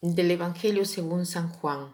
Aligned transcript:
Del 0.00 0.30
Evangelio 0.30 0.84
según 0.84 1.26
San 1.26 1.48
Juan. 1.48 1.92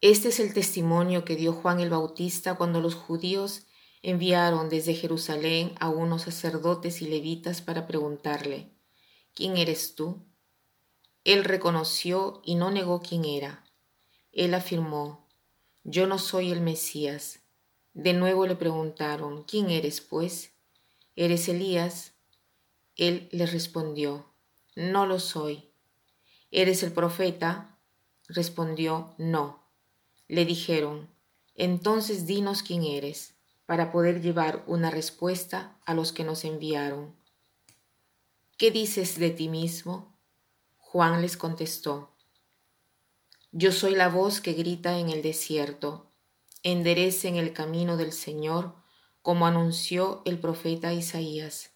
Este 0.00 0.28
es 0.28 0.40
el 0.40 0.54
testimonio 0.54 1.26
que 1.26 1.36
dio 1.36 1.52
Juan 1.52 1.80
el 1.80 1.90
Bautista 1.90 2.54
cuando 2.54 2.80
los 2.80 2.94
judíos 2.94 3.66
enviaron 4.00 4.70
desde 4.70 4.94
Jerusalén 4.94 5.74
a 5.78 5.90
unos 5.90 6.22
sacerdotes 6.22 7.02
y 7.02 7.08
levitas 7.08 7.60
para 7.60 7.86
preguntarle, 7.86 8.70
¿quién 9.34 9.58
eres 9.58 9.94
tú? 9.94 10.24
Él 11.24 11.44
reconoció 11.44 12.40
y 12.42 12.54
no 12.54 12.70
negó 12.70 13.02
quién 13.02 13.26
era. 13.26 13.66
Él 14.32 14.54
afirmó, 14.54 15.28
yo 15.84 16.06
no 16.06 16.18
soy 16.18 16.52
el 16.52 16.62
Mesías. 16.62 17.40
De 17.92 18.14
nuevo 18.14 18.46
le 18.46 18.56
preguntaron, 18.56 19.42
¿quién 19.42 19.68
eres 19.68 20.00
pues? 20.00 20.54
¿Eres 21.16 21.50
Elías? 21.50 22.14
Él 22.96 23.28
les 23.30 23.52
respondió, 23.52 24.24
no 24.74 25.04
lo 25.04 25.20
soy. 25.20 25.75
¿Eres 26.50 26.82
el 26.82 26.92
profeta? 26.92 27.76
Respondió, 28.28 29.14
no. 29.18 29.62
Le 30.28 30.44
dijeron, 30.44 31.08
entonces 31.54 32.26
dinos 32.26 32.62
quién 32.62 32.84
eres, 32.84 33.34
para 33.64 33.90
poder 33.90 34.20
llevar 34.20 34.62
una 34.66 34.90
respuesta 34.90 35.76
a 35.84 35.94
los 35.94 36.12
que 36.12 36.24
nos 36.24 36.44
enviaron. 36.44 37.14
¿Qué 38.58 38.70
dices 38.70 39.18
de 39.18 39.30
ti 39.30 39.48
mismo? 39.48 40.16
Juan 40.78 41.20
les 41.20 41.36
contestó, 41.36 42.10
Yo 43.52 43.72
soy 43.72 43.94
la 43.94 44.08
voz 44.08 44.40
que 44.40 44.52
grita 44.52 44.98
en 44.98 45.10
el 45.10 45.22
desierto, 45.22 46.10
enderecen 46.62 47.36
el 47.36 47.52
camino 47.52 47.96
del 47.96 48.12
Señor, 48.12 48.74
como 49.22 49.46
anunció 49.46 50.22
el 50.24 50.38
profeta 50.38 50.92
Isaías. 50.92 51.75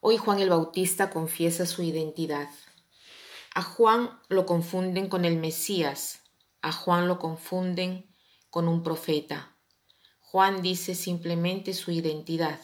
Hoy 0.00 0.16
Juan 0.16 0.38
el 0.38 0.50
Bautista 0.50 1.10
confiesa 1.10 1.66
su 1.66 1.82
identidad. 1.82 2.48
A 3.52 3.62
Juan 3.62 4.20
lo 4.28 4.46
confunden 4.46 5.08
con 5.08 5.24
el 5.24 5.36
Mesías, 5.36 6.22
a 6.62 6.70
Juan 6.70 7.08
lo 7.08 7.18
confunden 7.18 8.08
con 8.48 8.68
un 8.68 8.84
profeta. 8.84 9.56
Juan 10.20 10.62
dice 10.62 10.94
simplemente 10.94 11.74
su 11.74 11.90
identidad. 11.90 12.60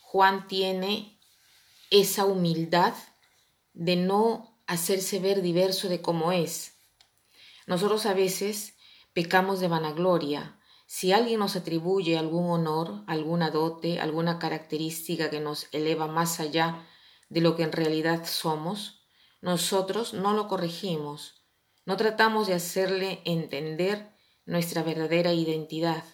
Juan 0.00 0.48
tiene 0.48 1.20
esa 1.90 2.24
humildad 2.24 2.94
de 3.72 3.94
no 3.94 4.60
hacerse 4.66 5.20
ver 5.20 5.42
diverso 5.42 5.88
de 5.88 6.02
cómo 6.02 6.32
es. 6.32 6.74
Nosotros 7.68 8.04
a 8.04 8.14
veces 8.14 8.74
pecamos 9.12 9.60
de 9.60 9.68
vanagloria, 9.68 10.57
si 10.90 11.12
alguien 11.12 11.40
nos 11.40 11.54
atribuye 11.54 12.16
algún 12.16 12.48
honor, 12.50 13.04
alguna 13.06 13.50
dote, 13.50 14.00
alguna 14.00 14.38
característica 14.38 15.28
que 15.28 15.38
nos 15.38 15.68
eleva 15.72 16.06
más 16.06 16.40
allá 16.40 16.86
de 17.28 17.42
lo 17.42 17.56
que 17.56 17.62
en 17.64 17.72
realidad 17.72 18.24
somos, 18.24 19.06
nosotros 19.42 20.14
no 20.14 20.32
lo 20.32 20.48
corregimos, 20.48 21.44
no 21.84 21.98
tratamos 21.98 22.46
de 22.46 22.54
hacerle 22.54 23.20
entender 23.26 24.14
nuestra 24.46 24.82
verdadera 24.82 25.34
identidad. 25.34 26.04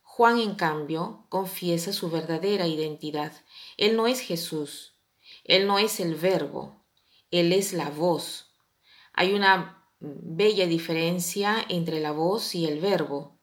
Juan, 0.00 0.38
en 0.40 0.54
cambio, 0.54 1.26
confiesa 1.28 1.92
su 1.92 2.08
verdadera 2.08 2.66
identidad. 2.66 3.32
Él 3.76 3.96
no 3.96 4.06
es 4.06 4.20
Jesús, 4.20 4.94
él 5.44 5.66
no 5.66 5.78
es 5.78 6.00
el 6.00 6.14
verbo, 6.14 6.86
él 7.30 7.52
es 7.52 7.74
la 7.74 7.90
voz. 7.90 8.46
Hay 9.12 9.34
una 9.34 9.86
bella 10.00 10.66
diferencia 10.66 11.62
entre 11.68 12.00
la 12.00 12.12
voz 12.12 12.54
y 12.54 12.64
el 12.64 12.80
verbo. 12.80 13.37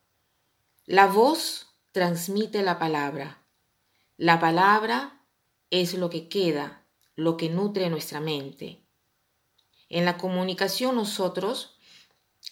La 0.88 1.08
voz 1.08 1.74
transmite 1.94 2.62
la 2.62 2.78
palabra. 2.78 3.44
La 4.18 4.40
palabra 4.40 5.20
es 5.72 5.96
lo 5.96 6.12
que 6.12 6.30
queda, 6.30 6.86
lo 7.16 7.38
que 7.38 7.50
nutre 7.50 7.90
nuestra 7.90 8.20
mente. 8.20 8.84
En 9.90 10.06
la 10.06 10.20
comunicación 10.20 10.96
nosotros 10.96 11.80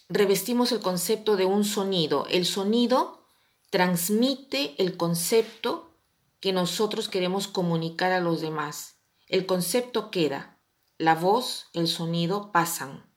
revestimos 0.08 0.72
el 0.72 0.80
concepto 0.80 1.36
de 1.36 1.44
un 1.44 1.62
sonido. 1.64 2.26
El 2.28 2.44
sonido 2.44 3.24
transmite 3.70 4.74
el 4.78 4.96
concepto 4.96 5.94
que 6.40 6.52
nosotros 6.52 7.08
queremos 7.08 7.46
comunicar 7.46 8.10
a 8.10 8.18
los 8.18 8.40
demás. 8.40 8.96
El 9.28 9.46
concepto 9.46 10.10
queda. 10.10 10.58
La 10.98 11.14
voz, 11.14 11.66
el 11.72 11.86
sonido 11.86 12.50
pasan. 12.50 13.08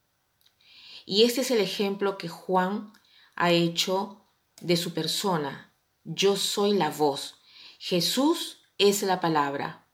Y 1.07 1.23
este 1.23 1.41
es 1.41 1.49
el 1.49 1.59
ejemplo 1.59 2.19
que 2.19 2.27
Juan 2.27 2.93
ha 3.35 3.49
hecho 3.49 4.26
de 4.61 4.77
su 4.77 4.93
persona. 4.93 5.73
Yo 6.03 6.35
soy 6.35 6.73
la 6.73 6.89
voz. 6.89 7.35
Jesús 7.79 8.59
es 8.77 9.03
la 9.03 9.19
palabra. 9.19 9.87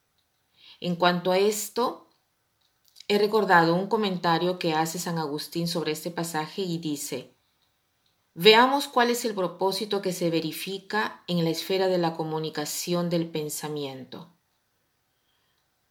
En 0.80 0.96
cuanto 0.96 1.32
a 1.32 1.38
esto, 1.38 2.10
he 3.08 3.18
recordado 3.18 3.76
un 3.76 3.88
comentario 3.88 4.60
que 4.60 4.74
hace 4.74 5.00
San 5.00 5.18
Agustín 5.18 5.68
sobre 5.68 5.92
este 5.92 6.12
pasaje 6.12 6.62
y 6.62 6.78
dice, 6.78 7.34
Veamos 8.36 8.88
cuál 8.88 9.12
es 9.12 9.26
el 9.26 9.36
propósito 9.36 10.02
que 10.02 10.12
se 10.12 10.32
verifica 10.32 11.24
en 11.28 11.44
la 11.44 11.52
esfera 11.52 11.88
de 11.88 12.00
la 12.00 12.16
comunicación 12.16 13.12
del 13.12 13.30
pensamiento. 13.30 14.34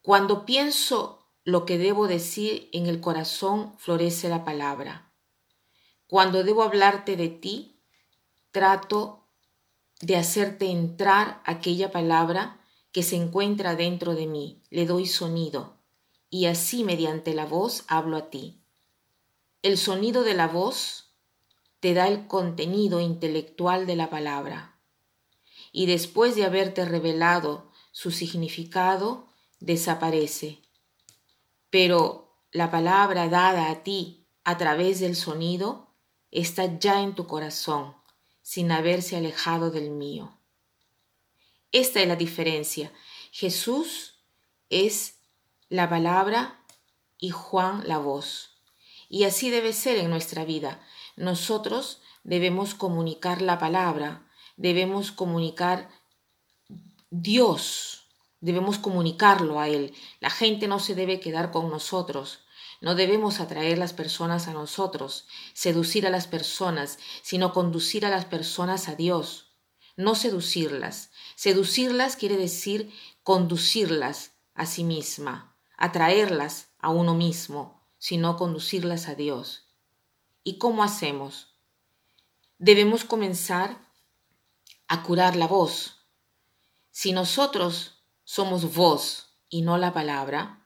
Cuando 0.00 0.44
pienso 0.44 1.28
lo 1.44 1.64
que 1.64 1.78
debo 1.78 2.08
decir 2.08 2.68
en 2.72 2.86
el 2.86 3.00
corazón, 3.00 3.74
florece 3.78 4.28
la 4.28 4.44
palabra. 4.44 5.12
Cuando 6.08 6.42
debo 6.42 6.64
hablarte 6.64 7.16
de 7.16 7.28
ti, 7.28 7.71
trato 8.52 9.26
de 10.02 10.16
hacerte 10.16 10.66
entrar 10.66 11.42
aquella 11.44 11.90
palabra 11.90 12.60
que 12.92 13.02
se 13.02 13.16
encuentra 13.16 13.74
dentro 13.74 14.14
de 14.14 14.26
mí, 14.26 14.62
le 14.68 14.84
doy 14.84 15.06
sonido, 15.06 15.78
y 16.28 16.46
así 16.46 16.84
mediante 16.84 17.34
la 17.34 17.46
voz 17.46 17.84
hablo 17.88 18.18
a 18.18 18.28
ti. 18.28 18.62
El 19.62 19.78
sonido 19.78 20.22
de 20.22 20.34
la 20.34 20.48
voz 20.48 21.14
te 21.80 21.94
da 21.94 22.08
el 22.08 22.26
contenido 22.26 23.00
intelectual 23.00 23.86
de 23.86 23.96
la 23.96 24.10
palabra, 24.10 24.78
y 25.72 25.86
después 25.86 26.36
de 26.36 26.44
haberte 26.44 26.84
revelado 26.84 27.70
su 27.90 28.10
significado, 28.10 29.28
desaparece. 29.60 30.60
Pero 31.70 32.36
la 32.50 32.70
palabra 32.70 33.28
dada 33.28 33.70
a 33.70 33.82
ti 33.82 34.26
a 34.44 34.58
través 34.58 35.00
del 35.00 35.16
sonido 35.16 35.94
está 36.30 36.78
ya 36.78 37.00
en 37.00 37.14
tu 37.14 37.26
corazón 37.26 38.01
sin 38.52 38.70
haberse 38.70 39.16
alejado 39.16 39.70
del 39.70 39.88
mío. 39.88 40.36
Esta 41.70 42.02
es 42.02 42.06
la 42.06 42.16
diferencia. 42.16 42.92
Jesús 43.30 44.18
es 44.68 45.20
la 45.70 45.88
palabra 45.88 46.62
y 47.16 47.30
Juan 47.30 47.82
la 47.88 47.96
voz. 47.96 48.50
Y 49.08 49.24
así 49.24 49.48
debe 49.48 49.72
ser 49.72 49.96
en 49.96 50.10
nuestra 50.10 50.44
vida. 50.44 50.86
Nosotros 51.16 52.02
debemos 52.24 52.74
comunicar 52.74 53.40
la 53.40 53.58
palabra, 53.58 54.28
debemos 54.58 55.12
comunicar 55.12 55.88
Dios, 57.08 58.06
debemos 58.40 58.76
comunicarlo 58.76 59.60
a 59.60 59.68
Él. 59.70 59.94
La 60.20 60.28
gente 60.28 60.68
no 60.68 60.78
se 60.78 60.94
debe 60.94 61.20
quedar 61.20 61.52
con 61.52 61.70
nosotros, 61.70 62.40
no 62.82 62.96
debemos 62.96 63.38
atraer 63.38 63.78
las 63.78 63.92
personas 63.92 64.48
a 64.48 64.52
nosotros, 64.52 65.28
seducir 65.54 66.04
a 66.04 66.10
las 66.10 66.26
personas, 66.26 66.98
sino 67.22 67.52
conducir 67.52 68.04
a 68.04 68.10
las 68.10 68.24
personas 68.24 68.88
a 68.88 68.96
Dios. 68.96 69.54
No 69.96 70.16
seducirlas. 70.16 71.10
Seducirlas 71.36 72.16
quiere 72.16 72.36
decir 72.36 72.92
conducirlas 73.22 74.32
a 74.54 74.66
sí 74.66 74.82
misma, 74.82 75.56
atraerlas 75.76 76.70
a 76.80 76.90
uno 76.90 77.14
mismo, 77.14 77.86
sino 77.98 78.36
conducirlas 78.36 79.06
a 79.06 79.14
Dios. 79.14 79.68
¿Y 80.42 80.58
cómo 80.58 80.82
hacemos? 80.82 81.54
Debemos 82.58 83.04
comenzar 83.04 83.78
a 84.88 85.04
curar 85.04 85.36
la 85.36 85.46
voz. 85.46 86.08
Si 86.90 87.12
nosotros 87.12 88.02
somos 88.24 88.74
voz 88.74 89.36
y 89.48 89.62
no 89.62 89.78
la 89.78 89.92
palabra, 89.92 90.61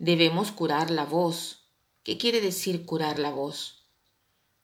debemos 0.00 0.50
curar 0.50 0.90
la 0.90 1.04
voz. 1.04 1.68
¿Qué 2.02 2.16
quiere 2.16 2.40
decir 2.40 2.86
curar 2.86 3.18
la 3.18 3.30
voz? 3.30 3.86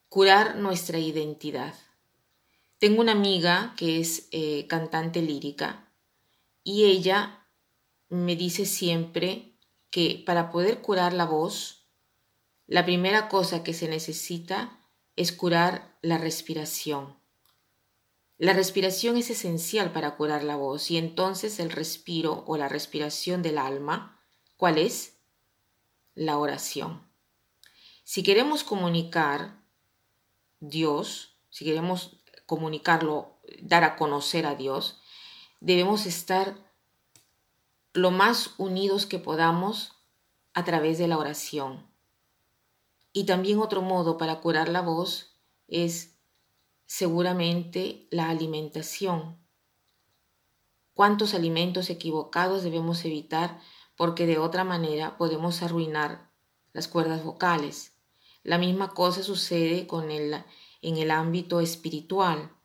Curar 0.09 0.55
nuestra 0.55 0.97
identidad. 0.97 1.75
Tengo 2.79 3.01
una 3.01 3.11
amiga 3.11 3.75
que 3.77 3.99
es 3.99 4.27
eh, 4.31 4.65
cantante 4.67 5.21
lírica 5.21 5.93
y 6.63 6.85
ella 6.85 7.47
me 8.09 8.35
dice 8.35 8.65
siempre 8.65 9.53
que 9.91 10.23
para 10.25 10.51
poder 10.51 10.81
curar 10.81 11.13
la 11.13 11.25
voz 11.25 11.85
La 12.69 12.83
primera 12.83 13.29
cosa 13.29 13.63
que 13.63 13.73
se 13.73 13.87
necesita 13.87 14.83
es 15.15 15.31
curar 15.31 15.97
la 16.01 16.17
respiración. 16.17 17.15
La 18.37 18.51
respiración 18.51 19.15
es 19.15 19.29
esencial 19.29 19.93
para 19.93 20.17
curar 20.17 20.43
la 20.43 20.57
voz 20.57 20.91
y 20.91 20.97
entonces 20.97 21.59
el 21.59 21.71
respiro 21.71 22.43
o 22.45 22.57
la 22.57 22.67
respiración 22.67 23.41
del 23.41 23.57
alma, 23.57 24.21
¿cuál 24.57 24.77
es? 24.79 25.16
La 26.17 26.39
oración. 26.39 27.07
Si 28.03 28.23
queremos 28.23 28.63
comunicar 28.63 29.61
Dios, 30.59 31.37
si 31.51 31.63
queremos 31.63 32.17
comunicarlo, 32.47 33.37
dar 33.61 33.83
a 33.83 33.95
conocer 33.95 34.47
a 34.47 34.55
Dios, 34.55 34.99
debemos 35.59 36.07
estar 36.07 36.57
lo 37.93 38.09
más 38.09 38.55
unidos 38.57 39.05
que 39.05 39.19
podamos 39.19 39.93
a 40.55 40.63
través 40.63 40.97
de 40.97 41.07
la 41.07 41.19
oración. 41.19 41.85
Y 43.13 43.25
también 43.25 43.59
otro 43.59 43.83
modo 43.83 44.17
para 44.17 44.41
curar 44.41 44.69
la 44.69 44.81
voz 44.81 45.37
es 45.67 46.17
seguramente 46.87 48.07
la 48.09 48.29
alimentación. 48.29 49.37
¿Cuántos 50.95 51.35
alimentos 51.35 51.91
equivocados 51.91 52.63
debemos 52.63 53.05
evitar 53.05 53.61
porque 53.97 54.25
de 54.25 54.37
otra 54.37 54.63
manera 54.63 55.17
podemos 55.17 55.61
arruinar 55.63 56.31
las 56.71 56.87
cuerdas 56.87 57.23
vocales? 57.23 57.97
La 58.43 58.57
misma 58.57 58.93
cosa 58.93 59.23
sucede 59.23 59.87
con 59.87 60.11
el, 60.11 60.41
en 60.81 60.97
el 60.97 61.11
ámbito 61.11 61.59
espiritual. 61.59 62.55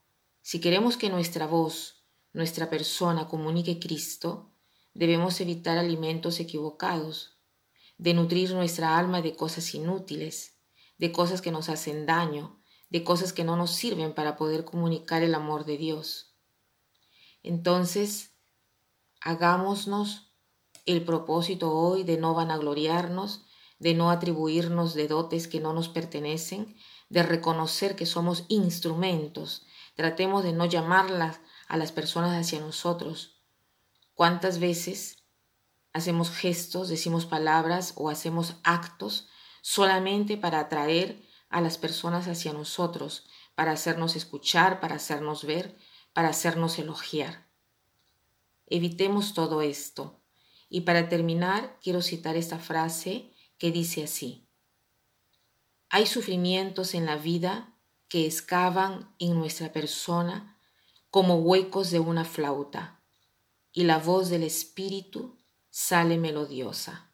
Si 0.43 0.61
queremos 0.61 0.96
que 0.96 1.11
nuestra 1.11 1.46
voz, 1.46 2.05
nuestra 2.32 2.70
persona 2.70 3.26
comunique 3.26 3.81
Cristo, 3.81 4.52
debemos 4.94 5.40
evitar 5.40 5.79
alimentos 5.79 6.38
equivocados, 6.38 7.38
de 7.99 8.14
nutrir 8.14 8.52
nuestra 8.52 8.99
alma 8.99 9.23
de 9.23 9.35
cosas 9.35 9.75
inútiles, 9.75 10.58
de 10.99 11.12
cosas 11.12 11.40
que 11.40 11.50
nos 11.50 11.69
hacen 11.69 12.05
daño, 12.06 12.61
de 12.90 13.05
cosas 13.05 13.32
que 13.32 13.44
no 13.44 13.56
nos 13.56 13.70
sirven 13.70 14.14
para 14.14 14.37
poder 14.37 14.64
comunicar 14.64 15.23
el 15.23 15.35
amor 15.35 15.64
de 15.64 15.78
Dios. 15.78 16.35
Entonces, 17.43 18.32
hagámonos 19.20 20.31
el 20.87 21.05
propósito 21.05 21.73
hoy 21.73 22.05
de 22.05 22.17
no 22.17 22.34
vanagloriarnos, 22.34 23.44
de 23.79 23.94
no 23.94 24.11
atribuirnos 24.11 24.94
de 24.94 25.08
dotes 25.08 25.49
que 25.49 25.61
no 25.61 25.73
nos 25.73 25.88
pertenecen, 25.88 26.76
de 27.08 27.23
reconocer 27.23 27.96
que 27.96 28.06
somos 28.06 28.44
instrumentos. 28.49 29.67
Tratemos 29.94 30.44
de 30.44 30.52
no 30.52 30.67
llamarlas 30.67 31.40
a 31.69 31.76
las 31.76 31.93
personas 31.93 32.38
hacia 32.38 32.61
nosotros. 32.61 33.43
¿Cuántas 34.14 34.58
veces 34.58 35.23
hacemos 35.93 36.31
gestos, 36.31 36.88
decimos 36.88 37.26
palabras 37.26 37.93
o 37.96 38.08
hacemos 38.08 38.56
actos 38.64 39.28
solamente 39.61 40.37
para 40.37 40.61
atraer 40.61 41.23
a 41.49 41.61
las 41.61 41.78
personas 41.78 42.26
hacia 42.28 42.52
nosotros, 42.52 43.26
para 43.55 43.73
hacernos 43.73 44.17
escuchar, 44.17 44.81
para 44.81 44.96
hacernos 44.96 45.44
ver, 45.44 45.76
para 46.12 46.28
hacernos 46.28 46.78
elogiar. 46.78 47.46
Evitemos 48.67 49.35
todo 49.35 49.61
esto. 49.61 50.22
Y 50.75 50.81
para 50.81 51.11
terminar, 51.11 51.79
quiero 51.83 52.01
citar 52.01 52.35
esta 52.35 52.59
frase 52.59 53.31
que 53.59 53.71
dice 53.71 54.05
así. 54.05 54.49
Hay 55.91 56.07
sufrimientos 56.07 56.95
en 56.95 57.05
la 57.05 57.17
vida 57.17 57.77
que 58.09 58.25
excavan 58.25 59.15
en 59.19 59.35
nuestra 59.35 59.71
persona 59.71 60.59
como 61.11 61.37
huecos 61.37 61.91
de 61.91 62.01
una 62.01 62.25
flauta, 62.25 63.03
y 63.71 63.85
la 63.85 63.99
voz 63.99 64.31
del 64.31 64.45
Espíritu 64.45 65.37
sale 65.69 66.17
melodiosa. 66.17 67.13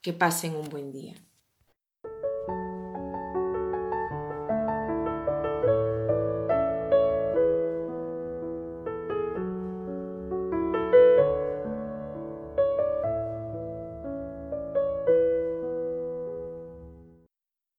Que 0.00 0.12
pasen 0.12 0.54
un 0.54 0.68
buen 0.68 0.92
día. 0.92 1.25